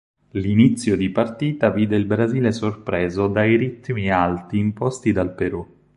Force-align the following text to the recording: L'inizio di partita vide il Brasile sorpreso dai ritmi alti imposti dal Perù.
L'inizio 0.31 0.95
di 0.95 1.11
partita 1.11 1.69
vide 1.69 1.95
il 1.95 2.05
Brasile 2.05 2.51
sorpreso 2.51 3.27
dai 3.27 3.55
ritmi 3.55 4.09
alti 4.09 4.57
imposti 4.57 5.11
dal 5.11 5.35
Perù. 5.35 5.63